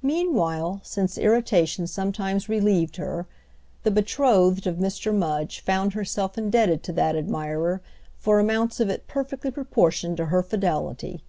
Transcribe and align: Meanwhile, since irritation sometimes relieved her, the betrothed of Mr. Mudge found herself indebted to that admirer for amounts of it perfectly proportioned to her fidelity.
Meanwhile, 0.00 0.80
since 0.84 1.18
irritation 1.18 1.88
sometimes 1.88 2.48
relieved 2.48 2.98
her, 2.98 3.26
the 3.82 3.90
betrothed 3.90 4.64
of 4.64 4.76
Mr. 4.76 5.12
Mudge 5.12 5.58
found 5.58 5.94
herself 5.94 6.38
indebted 6.38 6.84
to 6.84 6.92
that 6.92 7.16
admirer 7.16 7.82
for 8.16 8.38
amounts 8.38 8.78
of 8.78 8.88
it 8.90 9.08
perfectly 9.08 9.50
proportioned 9.50 10.18
to 10.18 10.26
her 10.26 10.44
fidelity. 10.44 11.24